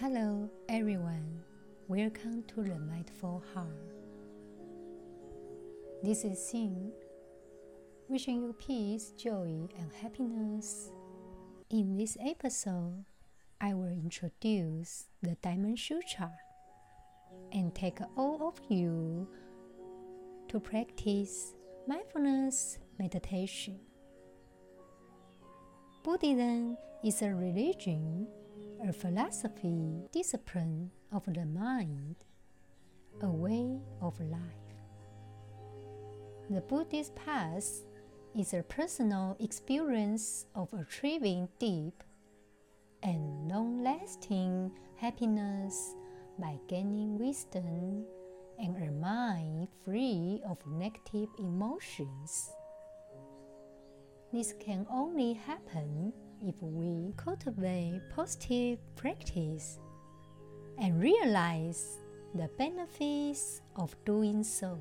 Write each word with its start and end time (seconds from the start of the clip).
Hello, 0.00 0.50
everyone. 0.68 1.40
Welcome 1.86 2.42
to 2.48 2.64
the 2.64 2.76
Mindful 2.80 3.44
Heart. 3.54 3.68
This 6.02 6.24
is 6.24 6.36
Xin, 6.36 6.90
wishing 8.08 8.42
you 8.42 8.52
peace, 8.54 9.12
joy, 9.16 9.68
and 9.78 9.92
happiness. 10.02 10.90
In 11.70 11.96
this 11.96 12.16
episode, 12.20 13.04
I 13.60 13.74
will 13.74 13.92
introduce 13.92 15.04
the 15.22 15.36
Diamond 15.40 15.78
Sutra 15.78 16.32
and 17.52 17.72
take 17.72 18.00
all 18.16 18.48
of 18.48 18.60
you 18.68 19.28
to 20.48 20.58
practice 20.58 21.54
mindfulness 21.86 22.78
meditation. 22.98 23.78
Buddhism 26.02 26.76
is 27.04 27.22
a 27.22 27.32
religion, 27.32 28.26
a 28.88 28.92
philosophy, 28.92 30.02
discipline 30.12 30.90
of 31.10 31.24
the 31.32 31.46
mind, 31.46 32.16
a 33.22 33.30
way 33.30 33.80
of 34.02 34.20
life. 34.20 34.40
The 36.50 36.60
Buddhist 36.60 37.14
path 37.14 37.82
is 38.38 38.52
a 38.52 38.62
personal 38.62 39.36
experience 39.40 40.44
of 40.54 40.68
achieving 40.74 41.48
deep 41.58 42.02
and 43.02 43.48
long 43.48 43.82
lasting 43.82 44.70
happiness 44.96 45.94
by 46.38 46.58
gaining 46.68 47.18
wisdom 47.18 48.04
and 48.58 48.76
a 48.76 48.90
mind 48.92 49.68
free 49.82 50.42
of 50.46 50.58
negative 50.66 51.30
emotions. 51.38 52.50
This 54.34 54.52
can 54.58 54.84
only 54.90 55.34
happen 55.34 56.12
if 56.42 56.56
we 56.60 57.12
cultivate 57.16 58.00
positive 58.12 58.80
practice 58.96 59.78
and 60.76 61.00
realize 61.00 61.98
the 62.34 62.50
benefits 62.58 63.60
of 63.76 63.94
doing 64.04 64.42
so. 64.42 64.76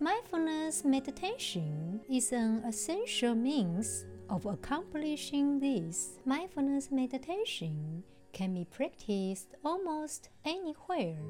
Mindfulness 0.00 0.82
meditation 0.82 2.00
is 2.10 2.32
an 2.32 2.64
essential 2.66 3.34
means 3.34 4.06
of 4.30 4.46
accomplishing 4.46 5.60
this. 5.60 6.18
Mindfulness 6.24 6.90
meditation 6.90 8.02
can 8.32 8.54
be 8.54 8.64
practiced 8.64 9.56
almost 9.62 10.30
anywhere, 10.46 11.20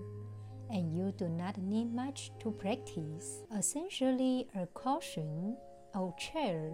and 0.70 0.94
you 0.96 1.10
do 1.18 1.28
not 1.28 1.58
need 1.58 1.92
much 1.92 2.30
to 2.38 2.52
practice. 2.52 3.42
Essentially, 3.58 4.46
a 4.54 4.66
caution 4.66 5.56
a 5.94 6.10
chair, 6.19 6.72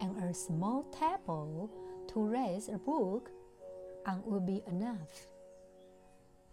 and 0.00 0.22
a 0.22 0.34
small 0.34 0.84
table 0.84 1.70
to 2.08 2.20
raise 2.20 2.68
a 2.68 2.78
book 2.78 3.30
on 4.06 4.22
will 4.24 4.40
be 4.40 4.62
enough. 4.68 5.26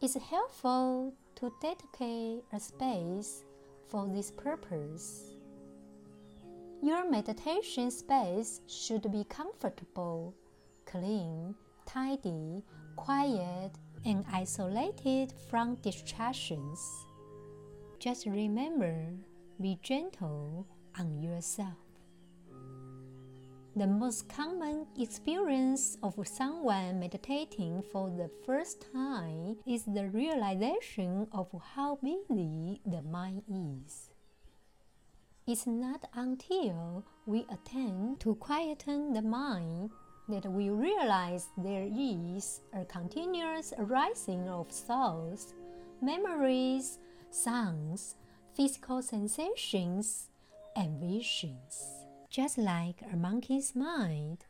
It's 0.01 0.15
helpful 0.15 1.13
to 1.35 1.51
dedicate 1.61 2.43
a 2.51 2.59
space 2.59 3.43
for 3.87 4.07
this 4.07 4.31
purpose. 4.31 5.33
Your 6.81 7.09
meditation 7.09 7.91
space 7.91 8.59
should 8.67 9.09
be 9.11 9.23
comfortable, 9.29 10.33
clean, 10.85 11.55
tidy, 11.85 12.63
quiet, 12.95 13.71
and 14.05 14.25
isolated 14.31 15.33
from 15.49 15.75
distractions. 15.75 16.79
Just 17.99 18.25
remember, 18.25 19.07
be 19.61 19.79
gentle 19.81 20.67
on 20.99 21.21
yourself. 21.21 21.82
The 23.75 23.87
most 23.87 24.29
common 24.29 24.85
experience 24.99 25.97
of 26.03 26.13
someone 26.27 26.99
meditating 26.99 27.81
for 27.91 28.11
the 28.11 28.29
first 28.45 28.85
time 28.93 29.57
is 29.65 29.83
the 29.85 30.09
realization 30.09 31.25
of 31.31 31.47
how 31.73 31.97
busy 32.03 32.81
the 32.85 33.01
mind 33.01 33.41
is. 33.49 34.11
It's 35.47 35.65
not 35.65 36.05
until 36.13 37.03
we 37.25 37.47
attempt 37.49 38.21
to 38.21 38.35
quieten 38.35 39.11
the 39.11 39.23
mind 39.23 39.89
that 40.29 40.45
we 40.45 40.69
realize 40.69 41.47
there 41.57 41.89
is 41.91 42.61
a 42.73 42.85
continuous 42.85 43.73
arising 43.79 44.47
of 44.49 44.67
thoughts, 44.69 45.55
memories, 45.99 46.99
sounds, 47.31 48.17
physical 48.55 49.01
sensations, 49.01 50.29
and 50.75 50.99
visions. 50.99 52.02
Just 52.33 52.57
like 52.57 53.03
a 53.13 53.15
monkey's 53.15 53.75
mind, 53.75 54.45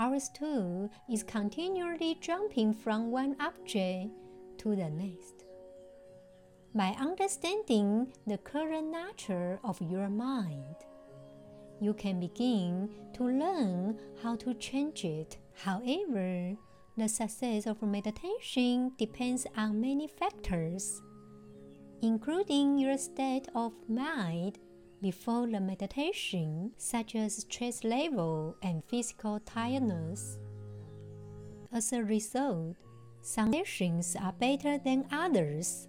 ours 0.00 0.28
too 0.34 0.90
is 1.08 1.22
continually 1.22 2.18
jumping 2.20 2.74
from 2.74 3.12
one 3.12 3.36
object 3.38 4.10
to 4.58 4.74
the 4.74 4.90
next. 4.90 5.44
By 6.74 6.88
understanding 6.98 8.12
the 8.26 8.38
current 8.38 8.90
nature 8.90 9.60
of 9.62 9.80
your 9.80 10.08
mind, 10.08 10.74
you 11.80 11.94
can 11.94 12.18
begin 12.18 12.90
to 13.12 13.22
learn 13.22 14.00
how 14.20 14.34
to 14.34 14.52
change 14.54 15.04
it. 15.04 15.36
However, 15.54 16.56
the 16.96 17.08
success 17.08 17.64
of 17.68 17.80
meditation 17.80 18.90
depends 18.98 19.46
on 19.56 19.80
many 19.80 20.08
factors, 20.08 21.00
including 22.02 22.76
your 22.76 22.98
state 22.98 23.46
of 23.54 23.72
mind 23.88 24.58
before 25.02 25.46
the 25.46 25.60
meditation, 25.60 26.72
such 26.76 27.14
as 27.14 27.36
stress 27.36 27.84
level 27.84 28.56
and 28.62 28.82
physical 28.84 29.40
tiredness. 29.40 30.38
As 31.72 31.92
a 31.92 32.02
result, 32.02 32.76
some 33.22 33.52
sessions 33.52 34.16
are 34.20 34.32
better 34.32 34.78
than 34.78 35.06
others. 35.12 35.88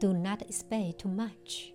Do 0.00 0.12
not 0.12 0.42
expect 0.42 1.00
too 1.00 1.08
much. 1.08 1.72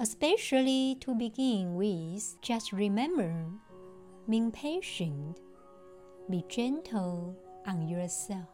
Especially 0.00 0.96
to 1.00 1.14
begin 1.14 1.74
with, 1.74 2.40
just 2.42 2.72
remember 2.72 3.32
being 4.28 4.52
patient, 4.52 5.40
be 6.30 6.44
gentle 6.48 7.36
on 7.66 7.88
yourself. 7.88 8.48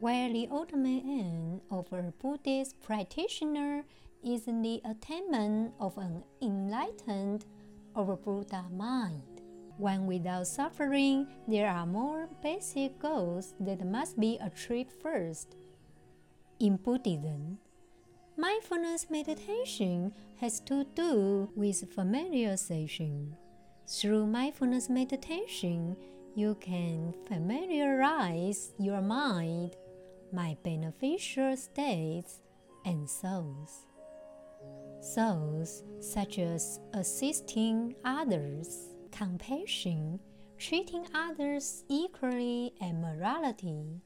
While 0.00 0.32
the 0.32 0.48
ultimate 0.50 1.04
aim 1.04 1.60
of 1.70 1.92
a 1.92 2.12
Buddhist 2.20 2.80
practitioner 2.80 3.84
is 4.24 4.44
the 4.44 4.80
attainment 4.84 5.72
of 5.78 5.96
an 5.98 6.24
enlightened 6.42 7.44
or 7.94 8.16
Buddha 8.16 8.64
mind. 8.72 9.22
When 9.76 10.06
without 10.06 10.46
suffering, 10.46 11.28
there 11.46 11.68
are 11.68 11.86
more 11.86 12.28
basic 12.42 12.98
goals 12.98 13.54
that 13.60 13.86
must 13.86 14.18
be 14.18 14.38
achieved 14.40 14.92
first. 15.00 15.56
In 16.58 16.76
Buddhism, 16.76 17.58
mindfulness 18.36 19.08
meditation 19.08 20.12
has 20.40 20.58
to 20.60 20.84
do 20.94 21.50
with 21.54 21.94
familiarization. 21.94 23.34
Through 23.86 24.26
mindfulness 24.26 24.90
meditation, 24.90 25.96
you 26.34 26.56
can 26.56 27.14
familiarize 27.28 28.72
your 28.78 29.00
mind, 29.00 29.76
my 30.32 30.56
beneficial 30.64 31.56
states, 31.56 32.40
and 32.84 33.08
souls 33.08 33.86
souls 35.00 35.82
such 36.00 36.38
as 36.38 36.80
assisting 36.94 37.94
others, 38.04 38.88
compassion, 39.12 40.20
treating 40.58 41.06
others 41.14 41.84
equally, 41.88 42.72
and 42.80 43.00
morality, 43.00 44.00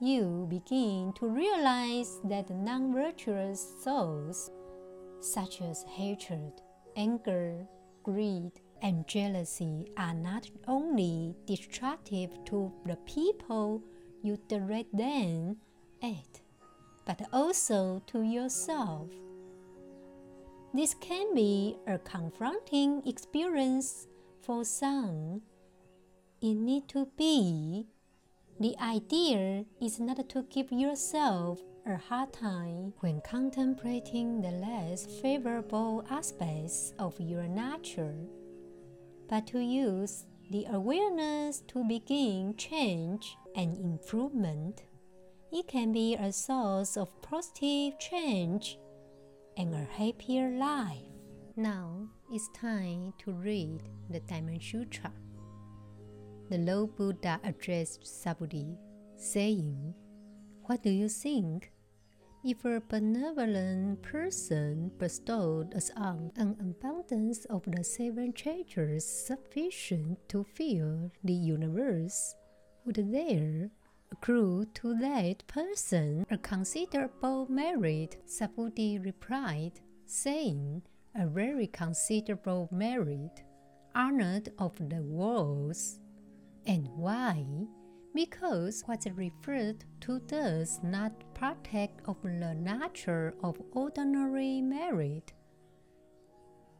you 0.00 0.46
begin 0.50 1.12
to 1.18 1.26
realize 1.26 2.20
that 2.24 2.50
non 2.50 2.92
virtuous 2.92 3.66
souls, 3.82 4.50
such 5.20 5.62
as 5.62 5.84
hatred, 5.84 6.52
anger, 6.96 7.66
greed, 8.02 8.52
and 8.82 9.08
jealousy, 9.08 9.86
are 9.96 10.14
not 10.14 10.48
only 10.68 11.34
destructive 11.46 12.30
to 12.44 12.70
the 12.84 12.96
people 13.06 13.82
you 14.22 14.38
direct 14.48 14.94
them 14.96 15.56
at, 16.02 16.40
but 17.06 17.22
also 17.32 18.02
to 18.06 18.22
yourself. 18.22 19.08
This 20.76 20.92
can 20.92 21.34
be 21.34 21.78
a 21.86 21.96
confronting 21.96 23.00
experience 23.06 24.08
for 24.42 24.62
some. 24.62 25.40
It 26.42 26.52
need 26.52 26.86
to 26.88 27.08
be. 27.16 27.86
The 28.60 28.76
idea 28.78 29.64
is 29.80 29.98
not 29.98 30.28
to 30.28 30.42
give 30.42 30.70
yourself 30.70 31.62
a 31.86 31.96
hard 31.96 32.34
time 32.34 32.92
when 33.00 33.22
contemplating 33.22 34.42
the 34.42 34.50
less 34.50 35.06
favorable 35.22 36.04
aspects 36.10 36.92
of 36.98 37.18
your 37.18 37.48
nature, 37.48 38.14
but 39.30 39.46
to 39.46 39.60
use 39.60 40.26
the 40.50 40.66
awareness 40.68 41.62
to 41.68 41.84
begin 41.88 42.54
change 42.58 43.34
and 43.54 43.78
improvement. 43.78 44.82
It 45.50 45.68
can 45.68 45.92
be 45.92 46.16
a 46.16 46.30
source 46.32 46.98
of 46.98 47.22
positive 47.22 47.98
change 47.98 48.78
and 49.56 49.74
a 49.74 49.84
happier 49.84 50.50
life. 50.50 51.02
Now 51.56 52.08
it's 52.30 52.48
time 52.48 53.14
to 53.18 53.32
read 53.32 53.82
the 54.10 54.20
Diamond 54.20 54.62
Sutra. 54.62 55.12
The 56.50 56.58
Lord 56.58 56.96
Buddha 56.96 57.40
addressed 57.42 58.02
Subhuti 58.02 58.76
saying, 59.16 59.94
What 60.64 60.82
do 60.82 60.90
you 60.90 61.08
think? 61.08 61.72
If 62.44 62.64
a 62.64 62.80
benevolent 62.80 64.02
person 64.02 64.92
bestowed 64.98 65.74
us 65.74 65.90
on 65.96 66.30
an 66.36 66.56
abundance 66.60 67.44
of 67.46 67.64
the 67.66 67.82
seven 67.82 68.32
treasures 68.32 69.04
sufficient 69.04 70.18
to 70.28 70.44
fill 70.44 71.10
the 71.24 71.32
universe, 71.32 72.36
would 72.84 73.02
there 73.10 73.70
accrue 74.12 74.66
to 74.74 74.94
that 74.98 75.46
person 75.46 76.26
a 76.30 76.38
considerable 76.38 77.46
merit? 77.50 78.16
Subhuti 78.26 79.04
replied, 79.04 79.80
saying, 80.06 80.82
A 81.14 81.26
very 81.26 81.66
considerable 81.66 82.68
merit, 82.72 83.42
honored 83.94 84.50
of 84.58 84.76
the 84.78 85.02
worlds. 85.02 86.00
And 86.66 86.88
why? 86.96 87.44
because 88.16 88.82
what's 88.86 89.06
referred 89.14 89.84
to 90.00 90.18
does 90.20 90.80
not 90.82 91.12
partake 91.34 91.92
of 92.06 92.16
the 92.22 92.54
nature 92.54 93.34
of 93.42 93.60
ordinary 93.72 94.62
merit. 94.62 95.34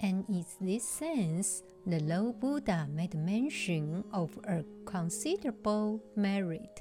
And 0.00 0.24
in 0.30 0.44
this 0.62 0.88
sense, 0.88 1.62
the 1.86 2.00
Lord 2.00 2.40
Buddha 2.40 2.88
made 2.90 3.14
mention 3.14 4.02
of 4.12 4.30
a 4.44 4.64
considerable 4.86 6.02
merit. 6.16 6.80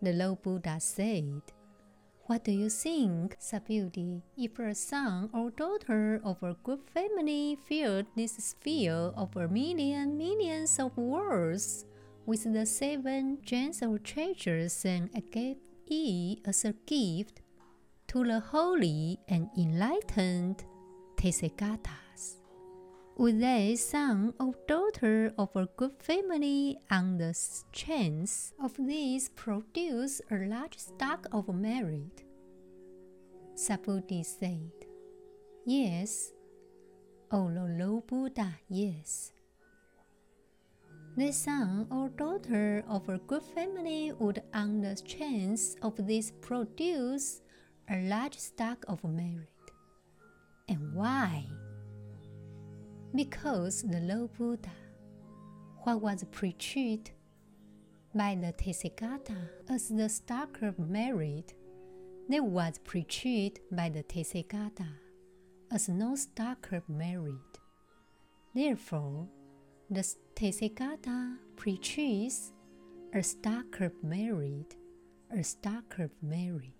The 0.00 0.12
Lord 0.12 0.42
Buddha 0.42 0.78
said, 0.78 1.42
What 2.26 2.44
do 2.44 2.52
you 2.52 2.70
think, 2.70 3.36
Subhuti, 3.40 4.22
if 4.36 4.58
a 4.60 4.74
son 4.74 5.28
or 5.34 5.50
daughter 5.50 6.20
of 6.22 6.40
a 6.42 6.54
good 6.62 6.80
family 6.94 7.58
filled 7.66 8.06
this 8.14 8.36
sphere 8.36 9.12
of 9.16 9.36
a 9.36 9.48
million 9.48 10.16
millions 10.16 10.78
of 10.78 10.96
worlds 10.96 11.84
with 12.26 12.44
the 12.52 12.64
seven 12.64 13.38
gems 13.42 13.82
of 13.82 14.02
treasures 14.04 14.84
and 14.84 15.10
gave 15.32 15.56
it 15.88 16.38
as 16.46 16.64
a 16.64 16.74
gift 16.86 17.40
to 18.06 18.22
the 18.22 18.38
holy 18.38 19.18
and 19.28 19.48
enlightened 19.56 20.64
Tathagatas. 21.16 22.07
Would 23.18 23.40
they 23.40 23.74
son 23.74 24.32
or 24.38 24.54
oh, 24.54 24.54
daughter 24.68 25.34
of 25.36 25.50
a 25.56 25.66
good 25.76 25.90
family 25.98 26.78
on 26.88 27.18
the 27.18 27.36
chance 27.72 28.52
of 28.62 28.74
this 28.78 29.28
produce 29.34 30.22
a 30.30 30.46
large 30.46 30.78
stock 30.78 31.26
of 31.32 31.52
merit? 31.52 32.22
Subhuti 33.56 34.24
said, 34.24 34.70
Yes, 35.66 36.30
O 37.32 37.50
Lord 37.50 38.06
Buddha, 38.06 38.54
yes. 38.68 39.32
The 41.16 41.32
son 41.32 41.88
or 41.90 42.04
oh, 42.04 42.08
daughter 42.10 42.84
of 42.88 43.08
a 43.08 43.18
good 43.18 43.42
family 43.42 44.12
would, 44.12 44.44
on 44.54 44.80
the 44.80 44.94
chance 44.94 45.74
of 45.82 45.96
this, 46.06 46.30
produce 46.40 47.40
a 47.90 47.98
large 48.08 48.38
stock 48.38 48.84
of 48.86 49.02
merit. 49.02 49.48
And 50.68 50.94
why? 50.94 51.44
Because 53.14 53.82
the 53.82 54.00
Lord 54.00 54.32
Buddha, 54.34 54.70
what 55.82 56.02
was 56.02 56.24
preached 56.30 57.12
by 58.14 58.34
the 58.34 58.52
Tathagata 58.52 59.48
as 59.68 59.88
the 59.88 60.08
of 60.62 60.78
merit, 60.78 61.54
that 62.28 62.44
was 62.44 62.78
preached 62.84 63.60
by 63.72 63.88
the 63.88 64.02
Tathagata 64.02 64.88
as 65.70 65.88
no 65.88 66.14
of 66.72 66.88
merit. 66.88 67.58
Therefore, 68.54 69.26
the 69.90 70.04
Tathagata 70.34 71.38
preaches 71.56 72.52
a 73.14 73.22
of 73.80 73.92
merit, 74.04 74.76
a 75.30 75.42
of 75.98 76.10
merit. 76.22 76.72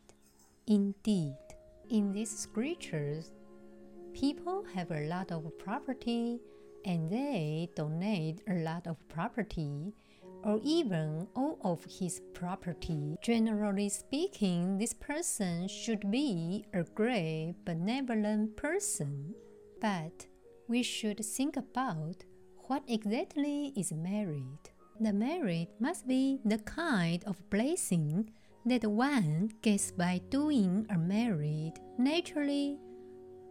Indeed, 0.66 1.36
in 1.88 2.12
these 2.12 2.38
scriptures, 2.38 3.30
people 4.18 4.64
have 4.74 4.90
a 4.90 5.06
lot 5.06 5.30
of 5.30 5.46
property 5.58 6.40
and 6.84 7.08
they 7.08 7.68
donate 7.76 8.42
a 8.48 8.54
lot 8.54 8.84
of 8.88 8.96
property 9.08 9.94
or 10.42 10.58
even 10.64 11.28
all 11.36 11.56
of 11.62 11.84
his 11.84 12.20
property. 12.34 13.16
Generally 13.22 13.88
speaking, 13.90 14.76
this 14.76 14.92
person 14.92 15.68
should 15.68 16.10
be 16.10 16.64
a 16.74 16.82
great 16.82 17.54
benevolent 17.64 18.56
person. 18.56 19.34
But 19.80 20.26
we 20.66 20.82
should 20.82 21.24
think 21.24 21.56
about 21.56 22.24
what 22.66 22.82
exactly 22.88 23.72
is 23.76 23.92
merit? 23.92 24.72
The 25.00 25.12
merit 25.12 25.68
must 25.78 26.08
be 26.08 26.40
the 26.44 26.58
kind 26.58 27.22
of 27.24 27.48
blessing 27.50 28.30
that 28.66 28.84
one 28.84 29.52
gets 29.62 29.92
by 29.92 30.20
doing 30.28 30.86
a 30.90 30.98
merit 30.98 31.78
naturally 31.98 32.78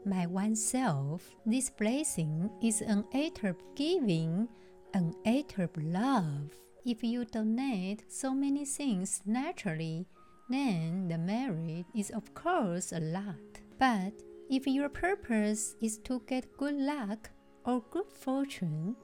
by 0.09 0.25
oneself. 0.25 1.35
This 1.45 1.69
blessing 1.69 2.49
is 2.61 2.81
an 2.81 3.05
act 3.13 3.43
of 3.43 3.55
giving, 3.75 4.47
an 4.93 5.13
act 5.25 5.59
of 5.59 5.69
love. 5.77 6.51
If 6.85 7.03
you 7.03 7.25
donate 7.25 8.03
so 8.07 8.33
many 8.33 8.65
things 8.65 9.21
naturally, 9.25 10.07
then 10.49 11.07
the 11.09 11.17
merit 11.17 11.85
is 11.95 12.09
of 12.11 12.33
course 12.33 12.93
a 12.93 12.99
lot. 12.99 13.61
But 13.77 14.13
if 14.49 14.65
your 14.65 14.89
purpose 14.89 15.75
is 15.81 15.97
to 16.05 16.21
get 16.27 16.57
good 16.57 16.75
luck 16.75 17.29
or 17.65 17.83
good 17.91 18.11
fortune, 18.11 18.95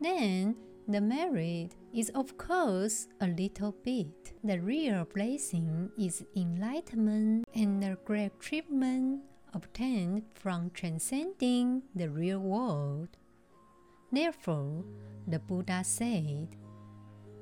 then 0.00 0.56
the 0.88 1.00
merit 1.00 1.76
is 1.94 2.10
of 2.10 2.36
course 2.36 3.06
a 3.20 3.28
little 3.28 3.72
bit. 3.84 4.32
The 4.42 4.60
real 4.60 5.06
blessing 5.14 5.90
is 5.96 6.24
enlightenment 6.36 7.46
and 7.54 7.82
the 7.82 7.96
great 8.04 8.38
treatment 8.40 9.22
obtained 9.54 10.22
from 10.34 10.70
transcending 10.70 11.82
the 11.94 12.10
real 12.10 12.40
world. 12.40 13.08
Therefore, 14.12 14.84
the 15.26 15.38
Buddha 15.38 15.82
said, 15.84 16.56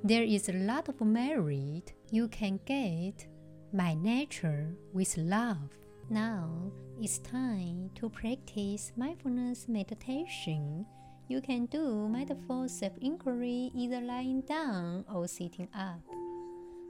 There 0.04 0.22
is 0.22 0.48
a 0.48 0.52
lot 0.52 0.88
of 0.88 1.00
merit 1.00 1.92
you 2.10 2.28
can 2.28 2.60
get 2.64 3.26
by 3.72 3.94
nature 3.94 4.74
with 4.92 5.16
love. 5.16 5.70
Now 6.10 6.50
it's 7.00 7.18
time 7.18 7.90
to 7.96 8.08
practice 8.08 8.92
mindfulness 8.96 9.66
meditation 9.68 10.86
you 11.32 11.40
can 11.40 11.64
do 11.64 12.08
mindful 12.08 12.68
self 12.68 12.92
inquiry 13.00 13.70
either 13.74 14.02
lying 14.02 14.42
down 14.42 15.04
or 15.08 15.26
sitting 15.26 15.68
up. 15.72 16.04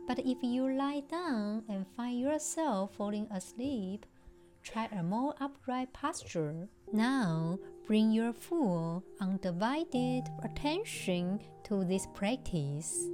But 0.08 0.18
if 0.18 0.42
you 0.42 0.66
lie 0.66 1.02
down 1.08 1.62
and 1.68 1.86
find 1.96 2.18
yourself 2.18 2.94
falling 2.96 3.28
asleep, 3.30 4.04
try 4.62 4.88
a 4.92 5.02
more 5.02 5.34
upright 5.40 5.92
posture. 5.92 6.68
Now, 6.92 7.58
bring 7.86 8.12
your 8.12 8.32
full, 8.32 9.04
undivided 9.20 10.24
attention 10.44 11.40
to 11.64 11.84
this 11.84 12.06
practice. 12.14 13.08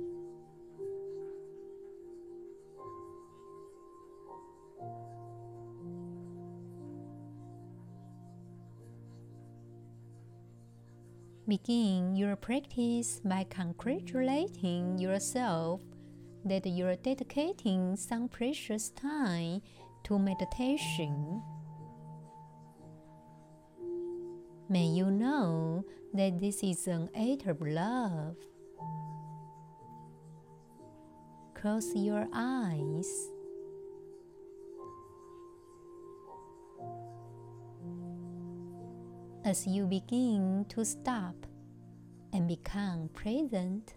Begin 11.48 12.14
your 12.14 12.36
practice 12.36 13.22
by 13.24 13.46
congratulating 13.48 14.98
yourself 14.98 15.80
that 16.44 16.66
you're 16.66 16.96
dedicating 16.96 17.96
some 17.96 18.28
precious 18.28 18.90
time 18.90 19.62
to 20.08 20.18
meditation. 20.18 21.42
May 24.70 24.86
you 24.86 25.10
know 25.10 25.84
that 26.14 26.40
this 26.40 26.62
is 26.62 26.86
an 26.88 27.10
act 27.14 27.46
of 27.46 27.60
love. 27.60 28.36
Close 31.54 31.94
your 31.94 32.26
eyes. 32.32 33.28
as 39.44 39.66
you 39.66 39.86
begin 39.86 40.66
to 40.68 40.84
stop 40.84 41.34
and 42.34 42.46
become 42.46 43.08
present, 43.14 43.94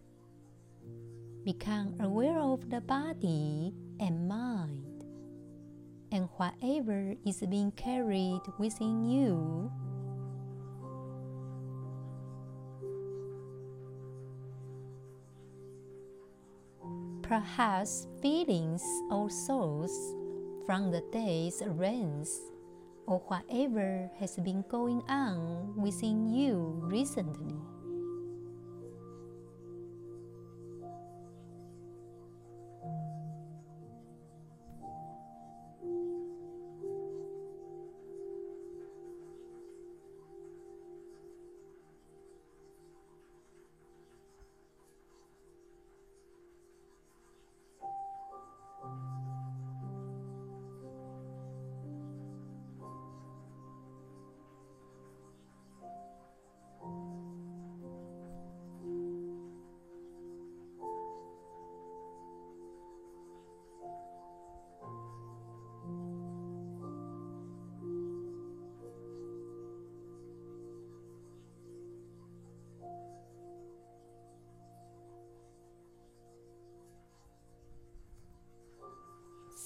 become 1.44 1.94
aware 2.00 2.40
of 2.40 2.70
the 2.70 2.80
body 2.80 3.74
and 4.00 4.30
mind 4.30 4.91
and 6.12 6.28
whatever 6.38 7.16
is 7.26 7.44
being 7.50 7.72
carried 7.72 8.42
within 8.58 9.06
you. 9.06 9.72
Perhaps 17.24 18.08
feelings 18.22 18.84
or 19.10 19.30
thoughts 19.30 19.96
from 20.66 20.92
the 20.92 21.02
day's 21.12 21.62
events 21.62 22.40
or 23.08 23.20
whatever 23.28 24.10
has 24.20 24.36
been 24.38 24.64
going 24.70 25.02
on 25.08 25.74
within 25.76 26.28
you 26.28 26.76
recently. 26.84 27.56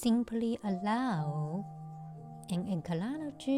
Simply 0.05 0.59
allow 0.63 1.65
and 2.53 2.69
acknowledge 2.69 3.50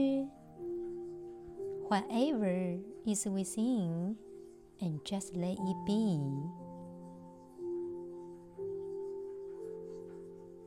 whatever 1.91 2.79
is 3.05 3.27
within 3.27 4.15
and 4.79 5.03
just 5.03 5.35
let 5.35 5.59
it 5.59 5.79
be. 5.83 6.15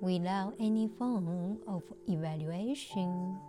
Without 0.04 0.52
any 0.60 0.92
form 1.00 1.56
of 1.66 1.82
evaluation. 2.06 3.40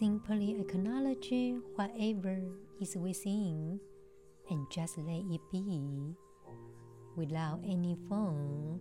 Simply 0.00 0.56
acknowledge 0.58 1.28
whatever 1.76 2.40
is 2.80 2.96
within 2.96 3.78
and 4.48 4.64
just 4.72 4.96
let 4.96 5.28
it 5.28 5.42
be 5.52 6.16
without 7.16 7.60
any 7.68 7.98
form 8.08 8.80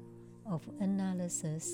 of 0.50 0.64
analysis. 0.80 1.68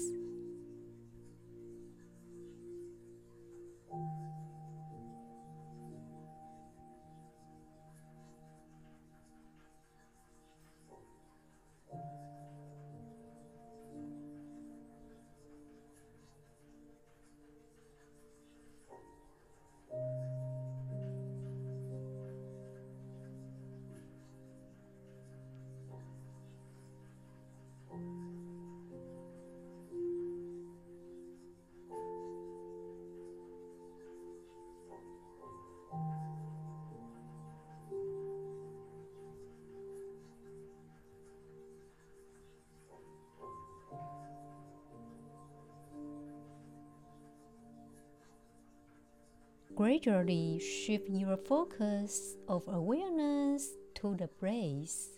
Gradually 49.86 50.58
shift 50.58 51.08
your 51.12 51.38
focus 51.38 52.38
of 52.48 52.68
awareness 52.68 53.70
to 53.94 54.16
the 54.16 54.28
breath. 54.40 55.14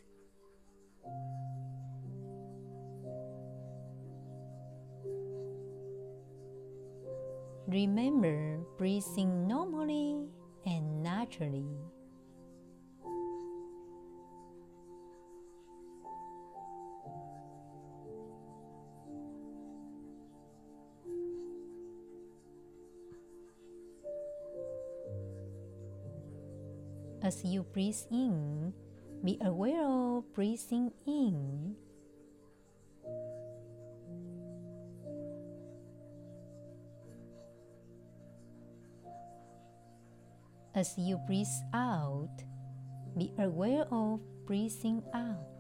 Remember 7.70 8.60
breathing 8.78 9.48
normally 9.48 10.28
and 10.66 11.02
naturally. 11.02 11.72
As 27.28 27.44
you 27.44 27.64
breathe 27.64 28.00
in, 28.10 28.72
be 29.22 29.38
aware 29.44 29.84
of 29.84 30.34
breathing 30.34 30.94
in. 31.06 31.76
As 40.74 40.98
you 40.98 41.20
breathe 41.28 41.48
out, 41.74 42.32
be 43.18 43.34
aware 43.38 43.84
of 43.92 44.22
breathing 44.46 45.04
out. 45.14 45.57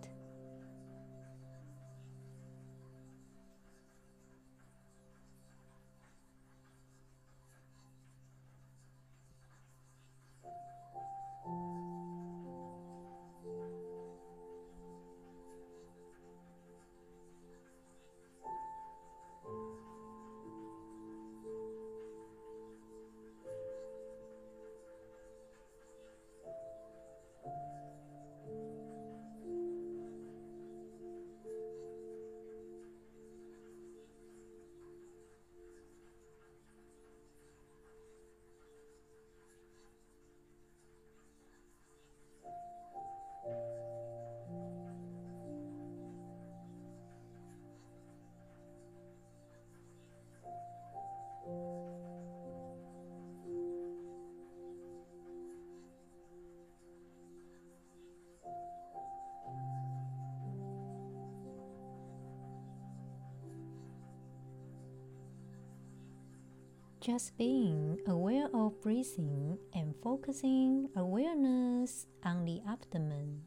Just 67.08 67.38
being 67.38 67.98
aware 68.06 68.50
of 68.54 68.82
breathing 68.82 69.58
and 69.74 69.96
focusing 70.04 70.90
awareness 70.94 72.06
on 72.26 72.44
the 72.44 72.60
abdomen. 72.68 73.44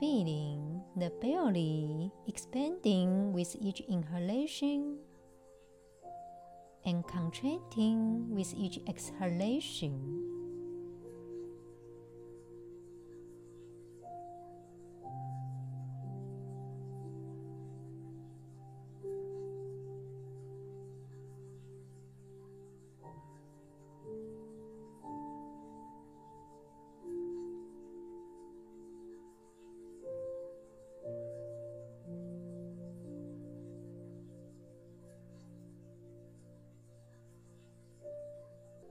Feeling 0.00 0.82
the 0.96 1.12
belly 1.22 2.10
expanding 2.26 3.32
with 3.32 3.54
each 3.62 3.78
inhalation 3.88 4.98
and 6.84 7.06
contracting 7.06 8.34
with 8.34 8.52
each 8.58 8.80
exhalation. 8.88 10.35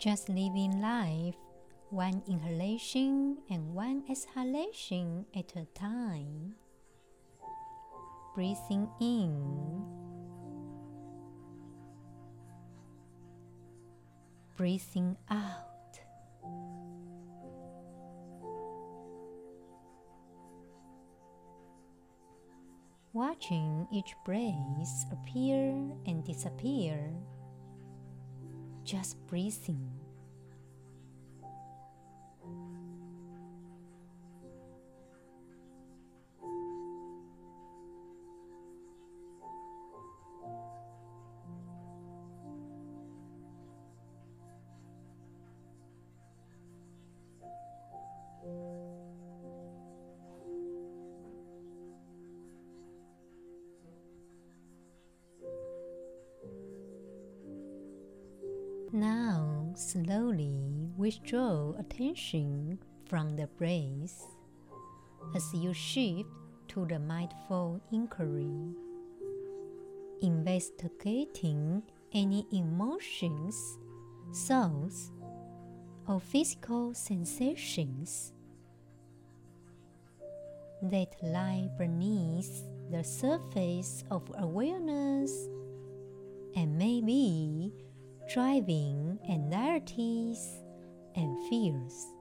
Just 0.05 0.29
living 0.29 0.81
life 0.81 1.33
one 1.89 2.21
inhalation 2.29 3.39
and 3.49 3.73
one 3.73 4.03
exhalation 4.07 5.25
at 5.35 5.55
a 5.55 5.65
time. 5.73 6.53
Breathing 8.35 8.87
in 9.01 10.05
breathing 14.55 15.17
out. 15.29 15.99
Watching 23.11 23.87
each 23.91 24.13
breath 24.23 25.11
appear 25.11 25.71
and 26.05 26.23
disappear, 26.23 27.09
just 28.85 29.17
breathing. 29.27 30.04
Slowly 59.85 60.89
withdraw 60.97 61.73
attention 61.77 62.79
from 63.05 63.35
the 63.35 63.45
breath 63.45 64.25
as 65.35 65.53
you 65.53 65.73
shift 65.73 66.29
to 66.67 66.85
the 66.85 66.97
mindful 66.97 67.79
inquiry, 67.91 68.73
investigating 70.21 71.83
any 72.13 72.47
emotions, 72.51 73.77
thoughts, 74.33 75.11
or 76.07 76.19
physical 76.19 76.93
sensations 76.95 78.33
that 80.81 81.15
lie 81.21 81.69
beneath 81.77 82.63
the 82.91 83.03
surface 83.03 84.03
of 84.09 84.23
awareness 84.37 85.47
and 86.55 86.75
maybe 86.77 87.71
driving 88.27 89.19
anxieties 89.29 90.63
and 91.15 91.37
fears. 91.49 92.14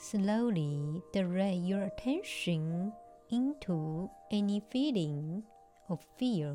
Slowly 0.00 1.02
direct 1.12 1.58
your 1.58 1.82
attention 1.82 2.90
into 3.30 4.08
any 4.32 4.62
feeling 4.72 5.42
of 5.90 6.00
fear, 6.18 6.54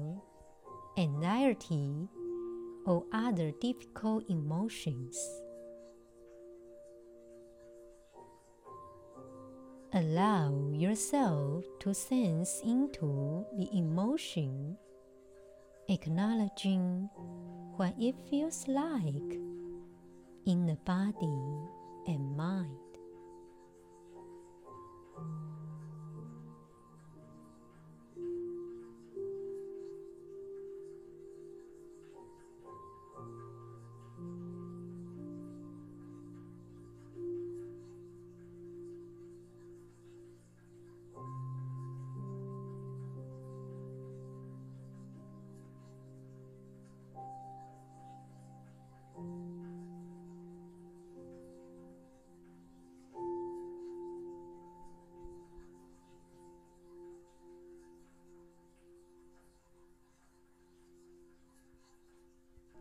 anxiety, 0.97 2.09
or 2.87 3.03
other 3.13 3.51
difficult 3.61 4.23
emotions. 4.29 5.15
Allow 9.93 10.71
yourself 10.73 11.65
to 11.81 11.93
sense 11.93 12.61
into 12.65 13.45
the 13.55 13.69
emotion, 13.77 14.75
acknowledging 15.87 17.11
what 17.77 17.93
it 17.99 18.15
feels 18.27 18.67
like 18.67 19.37
in 20.47 20.65
the 20.65 20.77
body 20.83 21.69
and 22.07 22.35
mind. 22.35 22.84
Thank 25.15 25.27
you. 25.27 25.44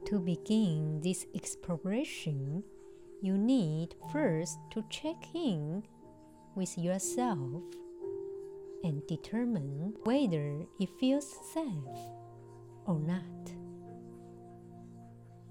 To 0.07 0.19
begin 0.21 1.01
this 1.01 1.27
exploration, 1.35 2.62
you 3.23 3.38
need 3.38 3.95
first 4.12 4.59
to 4.73 4.85
check 4.90 5.17
in 5.35 5.83
with 6.55 6.77
yourself 6.77 7.62
and 8.85 9.05
determine 9.07 9.95
whether 10.05 10.67
it 10.79 10.90
feels 11.01 11.27
safe 11.55 12.03
or 12.87 13.01
not. 13.01 13.53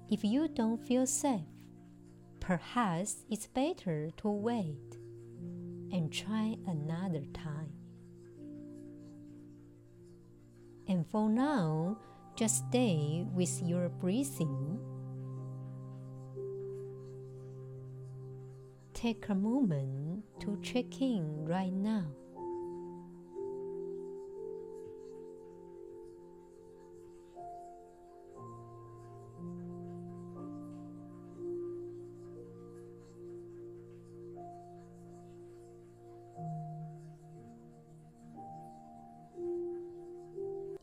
If 0.08 0.22
you 0.22 0.46
don't 0.46 0.80
feel 0.80 1.06
safe, 1.06 1.40
perhaps 2.38 3.24
it's 3.28 3.48
better 3.48 4.10
to 4.18 4.28
wait 4.28 4.96
and 5.90 6.12
try 6.12 6.56
another 6.68 7.24
time. 7.32 7.72
And 10.86 11.04
for 11.10 11.28
now, 11.28 11.98
just 12.36 12.66
stay 12.68 13.24
with 13.32 13.62
your 13.62 13.88
breathing. 13.88 14.78
Take 18.92 19.28
a 19.28 19.34
moment 19.34 20.24
to 20.40 20.58
check 20.62 21.00
in 21.00 21.44
right 21.44 21.72
now. 21.72 22.06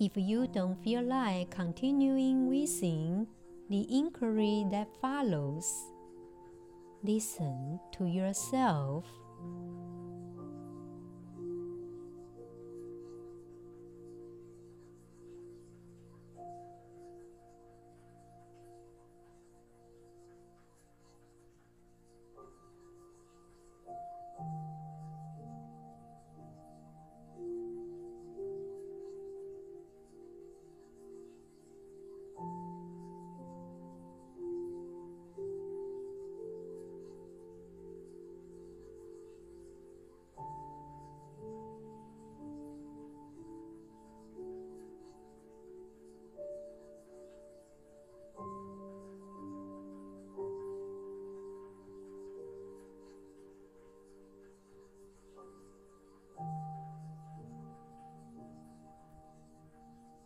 If 0.02 0.14
you 0.16 0.48
don't 0.48 0.84
feel 0.84 1.04
like 1.04 1.52
continuing 1.52 2.50
within 2.50 3.28
the 3.70 3.86
inquiry 3.88 4.66
that 4.72 4.88
follows, 5.00 5.72
listen 7.04 7.80
to 7.92 8.08
yourself 8.08 9.06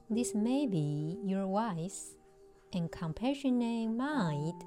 this 0.09 0.35
may 0.35 0.67
be 0.67 1.17
your 1.23 1.47
wise 1.47 2.15
and 2.73 2.91
compassionate 2.91 3.89
mind 3.89 4.63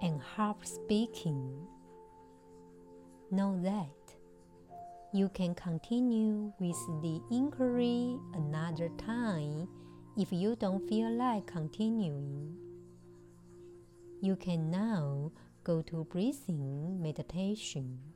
and 0.00 0.20
heart 0.20 0.66
speaking. 0.66 1.66
Know 3.30 3.60
that 3.62 4.16
you 5.12 5.28
can 5.28 5.54
continue 5.54 6.52
with 6.58 6.76
the 7.02 7.20
inquiry 7.30 8.18
another 8.34 8.88
time 8.96 9.68
if 10.16 10.32
you 10.32 10.56
don't 10.56 10.88
feel 10.88 11.10
like 11.10 11.46
continuing. 11.46 12.56
You 14.22 14.36
can 14.36 14.70
now 14.70 15.32
go 15.62 15.82
to 15.82 16.04
breathing 16.04 17.02
meditation. 17.02 18.13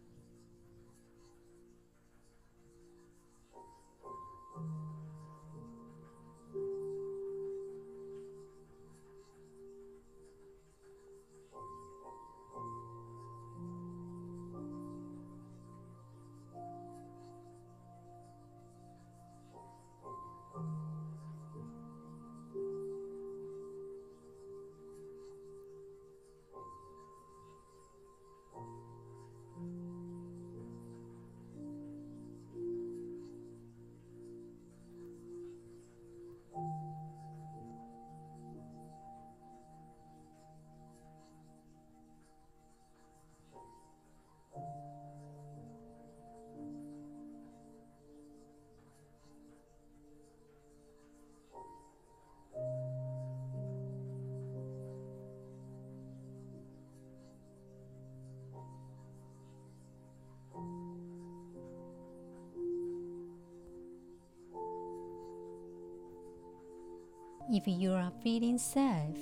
If 67.50 67.66
you 67.66 67.94
are 67.94 68.12
feeling 68.22 68.58
safe, 68.58 69.16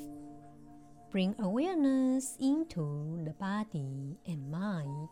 bring 1.12 1.36
awareness 1.38 2.36
into 2.40 3.22
the 3.24 3.30
body 3.38 4.18
and 4.26 4.50
mind 4.50 5.08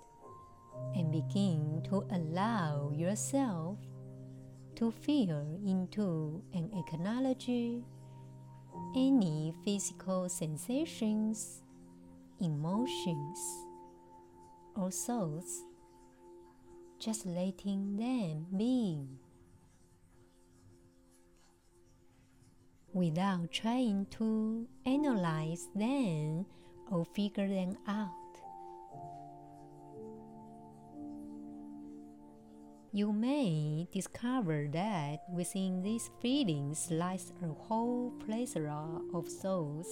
and 0.96 1.12
begin 1.12 1.81
to 1.85 2.05
allow 2.11 2.90
yourself 2.92 3.79
to 4.74 4.90
feel 4.90 5.61
into 5.64 6.42
and 6.53 6.74
acknowledge 6.74 7.48
any 8.96 9.55
physical 9.64 10.29
sensations, 10.29 11.62
emotions, 12.40 13.38
or 14.74 14.90
thoughts, 14.90 15.62
just 16.98 17.27
letting 17.27 17.96
them 17.96 18.46
be. 18.57 19.07
Without 22.94 23.50
trying 23.50 24.07
to 24.07 24.66
analyze 24.87 25.68
them 25.74 26.46
or 26.90 27.04
figure 27.04 27.48
them 27.48 27.76
out. 27.88 28.11
You 32.92 33.12
may 33.12 33.88
discover 33.92 34.68
that 34.70 35.24
within 35.28 35.83
these 35.83 36.09
feelings 36.22 36.88
lies 36.92 37.33
a 37.42 37.48
whole 37.48 38.12
plethora 38.24 39.00
of 39.12 39.26
thoughts, 39.26 39.90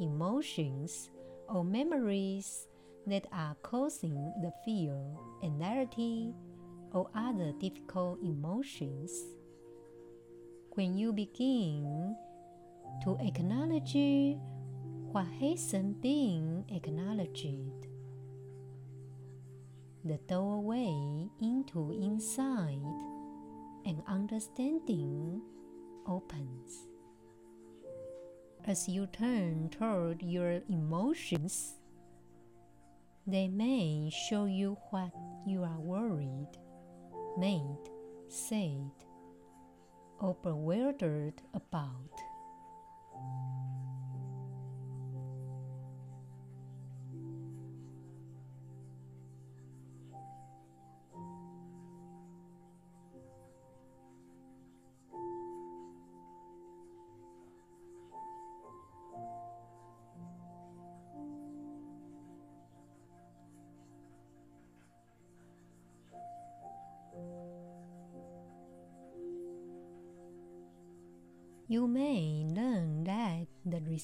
emotions, 0.00 1.10
or 1.48 1.62
memories 1.62 2.66
that 3.06 3.28
are 3.32 3.54
causing 3.62 4.16
the 4.42 4.50
fear, 4.64 4.98
anxiety, 5.44 6.34
or 6.92 7.08
other 7.14 7.52
difficult 7.60 8.18
emotions 8.20 9.35
when 10.76 10.98
you 10.98 11.10
begin 11.10 12.14
to 13.02 13.16
acknowledge 13.20 13.96
what 15.10 15.24
hasn't 15.40 16.02
been 16.02 16.62
acknowledged, 16.68 17.86
the 20.04 20.18
doorway 20.28 21.30
into 21.40 21.98
insight 21.98 22.76
and 23.86 24.02
understanding 24.06 25.40
opens. 26.06 26.86
As 28.66 28.86
you 28.86 29.06
turn 29.06 29.70
toward 29.70 30.22
your 30.22 30.60
emotions, 30.68 31.76
they 33.26 33.48
may 33.48 34.10
show 34.28 34.44
you 34.44 34.76
what 34.90 35.12
you 35.46 35.62
are 35.62 35.80
worried, 35.80 36.50
made, 37.38 37.88
said, 38.28 38.90
or 40.20 40.34
bewildered 40.42 41.42
about. 41.54 42.22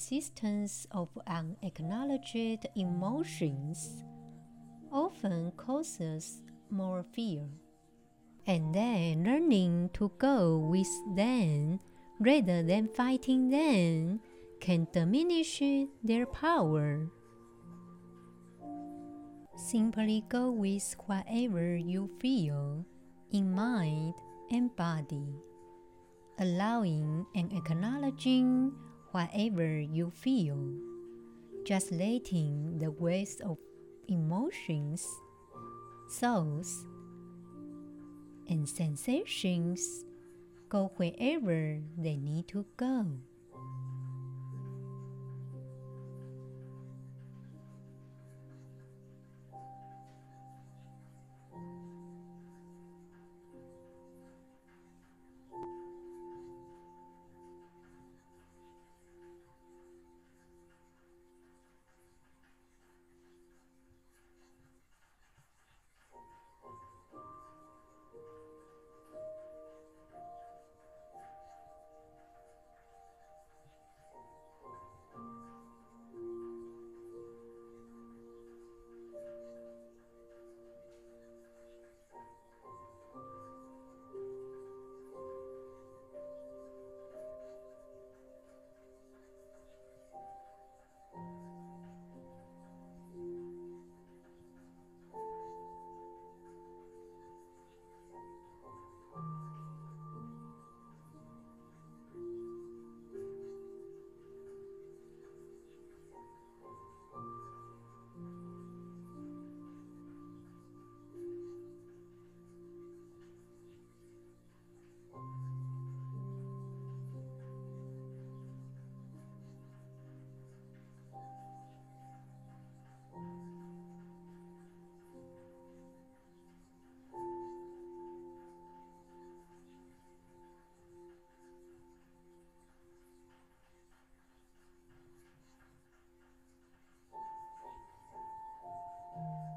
The 0.09 0.15
resistance 0.15 0.87
of 0.91 1.09
unacknowledged 1.27 2.67
emotions 2.75 4.03
often 4.91 5.51
causes 5.57 6.41
more 6.69 7.03
fear, 7.13 7.43
and 8.47 8.73
then 8.73 9.23
learning 9.23 9.89
to 9.93 10.11
go 10.17 10.57
with 10.57 10.89
them 11.15 11.79
rather 12.19 12.63
than 12.63 12.87
fighting 12.87 13.49
them 13.49 14.19
can 14.59 14.87
diminish 14.91 15.61
their 16.03 16.25
power. 16.25 17.09
Simply 19.55 20.23
go 20.29 20.51
with 20.51 20.95
whatever 21.05 21.75
you 21.75 22.09
feel 22.19 22.85
in 23.31 23.51
mind 23.51 24.13
and 24.51 24.75
body 24.75 25.35
allowing 26.39 27.25
and 27.35 27.53
acknowledging 27.53 28.73
whatever 29.13 29.79
you 29.79 30.09
feel, 30.09 30.57
just 31.63 31.91
letting 31.91 32.79
the 32.79 32.89
waves 32.89 33.39
of 33.41 33.57
emotions, 34.09 35.07
thoughts, 36.11 36.85
and 38.49 38.67
sensations 38.67 40.03
go 40.67 40.91
wherever 40.97 41.79
they 41.97 42.17
need 42.17 42.47
to 42.47 42.65
go. 42.75 43.05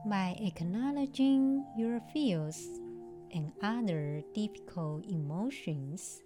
By 0.06 0.36
acknowledging 0.38 1.66
your 1.76 2.00
fears 2.12 2.64
and 3.34 3.50
other 3.60 4.22
difficult 4.34 5.04
emotions, 5.04 6.22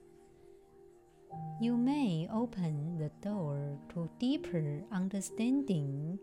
you 1.62 1.78
may 1.78 2.28
open 2.30 2.98
the 2.98 3.10
door 3.26 3.78
to 3.94 4.10
deeper 4.18 4.84
understanding, 4.92 6.18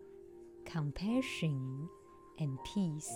compassion, 0.65 1.89
and 2.37 2.59
peace. 2.75 3.11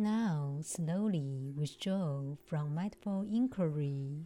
Now, 0.00 0.60
slowly 0.62 1.52
withdraw 1.54 2.34
from 2.46 2.74
mindful 2.74 3.28
inquiry. 3.30 4.24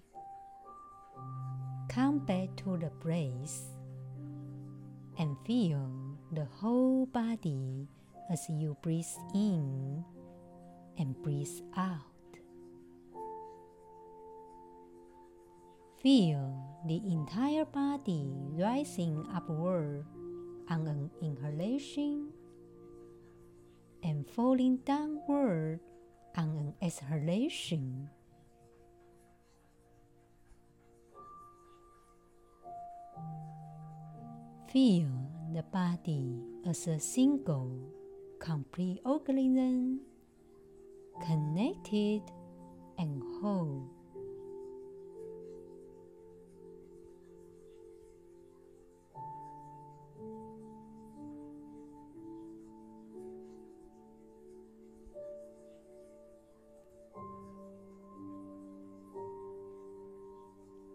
Come 1.89 2.21
back 2.21 2.55
to 2.63 2.79
the 2.79 2.93
breath 3.03 3.75
and 5.19 5.35
feel 5.45 5.91
the 6.31 6.45
whole 6.45 7.07
body 7.07 7.89
as 8.31 8.47
you 8.49 8.77
breathe 8.83 9.19
in 9.35 10.05
and 10.97 11.21
breathe 11.25 11.59
out. 11.77 12.39
Feel 16.01 16.55
the 16.87 17.03
entire 17.11 17.65
body 17.65 18.31
rising 18.55 19.27
upward 19.35 20.07
on 20.71 20.87
an 20.87 21.11
inhalation 21.21 22.34
and 24.05 24.29
falling 24.29 24.77
downward 24.85 25.81
on 26.37 26.45
an 26.45 26.75
exhalation. 26.83 28.11
Feel 34.71 35.09
the 35.55 35.63
body 35.73 36.43
as 36.69 36.87
a 36.87 37.01
single, 37.01 37.79
complete 38.41 39.01
organism, 39.05 40.01
connected 41.25 42.23
and 42.99 43.23
whole. 43.41 43.94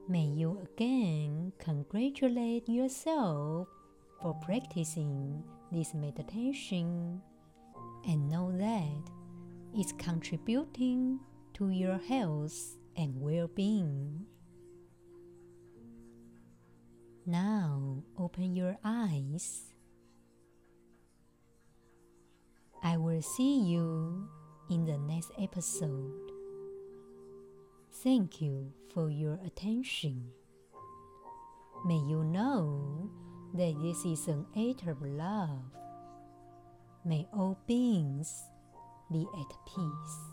May 0.10 0.26
you 0.26 0.58
again 0.64 1.54
congratulate 1.60 2.68
yourself 2.68 3.68
for 4.20 4.34
practicing 4.42 5.44
this 5.72 5.94
meditation 5.94 7.22
and 8.08 8.28
know 8.28 8.52
that 8.58 9.12
it's 9.76 9.92
contributing 10.00 11.20
to 11.54 11.70
your 11.70 12.00
health 12.00 12.58
and 12.98 13.22
well 13.22 13.50
being. 13.54 14.26
Now 17.28 18.02
open 18.18 18.56
your 18.56 18.78
eyes. 18.84 19.76
I 22.82 22.98
will 22.98 23.22
see 23.22 23.60
you 23.60 24.28
in 24.72 24.86
the 24.86 24.98
next 24.98 25.30
episode. 25.38 26.39
Thank 28.04 28.42
you 28.42 28.72
for 28.94 29.10
your 29.10 29.38
attention. 29.46 30.32
May 31.86 31.98
you 31.98 32.24
know 32.24 33.10
that 33.54 33.76
this 33.82 34.06
is 34.06 34.30
an 34.30 34.46
act 34.56 34.88
of 34.88 35.02
love. 35.02 35.60
May 37.04 37.28
all 37.34 37.60
beings 37.68 38.34
be 39.12 39.28
at 39.34 39.54
peace. 39.66 40.29